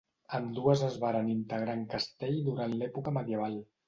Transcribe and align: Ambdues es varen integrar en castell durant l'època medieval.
Ambdues 0.35 0.79
es 0.85 0.95
varen 1.03 1.29
integrar 1.33 1.75
en 1.79 1.83
castell 1.91 2.39
durant 2.47 2.73
l'època 2.81 3.15
medieval. 3.19 3.59